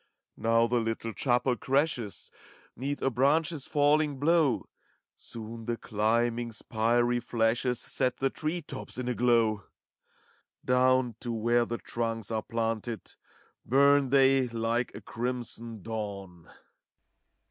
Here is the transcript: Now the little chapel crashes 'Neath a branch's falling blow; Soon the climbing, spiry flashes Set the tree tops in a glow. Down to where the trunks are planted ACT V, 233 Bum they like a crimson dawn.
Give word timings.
Now 0.35 0.65
the 0.65 0.79
little 0.79 1.13
chapel 1.13 1.55
crashes 1.55 2.31
'Neath 2.75 3.03
a 3.03 3.11
branch's 3.11 3.67
falling 3.67 4.17
blow; 4.17 4.65
Soon 5.15 5.65
the 5.65 5.77
climbing, 5.77 6.53
spiry 6.53 7.19
flashes 7.19 7.79
Set 7.79 8.17
the 8.17 8.31
tree 8.31 8.63
tops 8.63 8.97
in 8.97 9.07
a 9.07 9.13
glow. 9.13 9.65
Down 10.65 11.17
to 11.19 11.31
where 11.31 11.65
the 11.65 11.77
trunks 11.77 12.31
are 12.31 12.41
planted 12.41 13.01
ACT 13.01 13.17
V, 13.65 13.69
233 13.69 13.99
Bum 13.99 14.09
they 14.09 14.47
like 14.47 14.91
a 14.95 15.01
crimson 15.01 15.83
dawn. 15.83 16.49